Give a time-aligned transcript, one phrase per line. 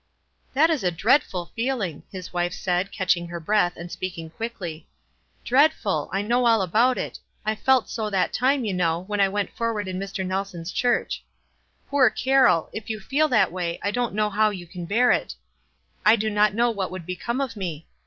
[0.55, 4.87] "That is a dreadful feeling!" his wife said, catching her breath, and speaking quickly.
[5.45, 5.83] 378 WISE AND OTHERWISE.
[5.83, 6.09] "Dreadful!
[6.17, 9.55] I know all about it; I felt so that time, you know, when I went
[9.55, 10.25] forward in Mr.
[10.25, 11.23] Nelson's church.
[11.87, 12.71] Poor Carroll!
[12.73, 15.35] if you feel that way, I don't know how 3*011 can bear it.
[16.03, 17.85] I do not know what would become of me.